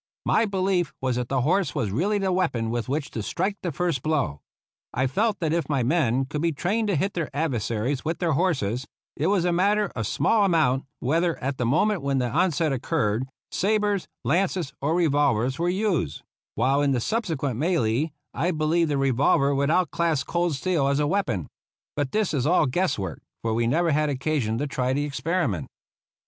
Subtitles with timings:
[0.25, 3.69] My belief was that the horse was really the weapon with which to strike the
[3.69, 4.41] hrst blow.
[4.41, 7.13] 36 RAISING THE REGIMENT I felt that if my men could be trained to hit
[7.13, 11.67] their adversaries with their horses, it was a matter of small amount whether, at the
[11.67, 16.23] moment when the onset occurred, sabres, lances, or revolvers were used;
[16.55, 21.05] while in the subsequent melee I believed the revolver would outclass cold steel as a
[21.05, 21.45] weapon.
[21.95, 25.67] But this is all guesswork, for we never had occa sion to try the experiment.